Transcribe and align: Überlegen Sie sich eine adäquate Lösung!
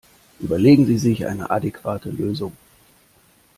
Überlegen 0.39 0.87
Sie 0.87 0.97
sich 0.97 1.27
eine 1.27 1.51
adäquate 1.51 2.09
Lösung! 2.09 2.53